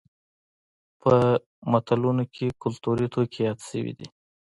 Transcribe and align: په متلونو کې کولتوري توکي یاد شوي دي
په 1.01 1.13
متلونو 1.71 2.23
کې 2.35 2.47
کولتوري 2.61 3.07
توکي 3.13 3.39
یاد 3.47 3.59
شوي 3.69 3.93
دي 3.99 4.07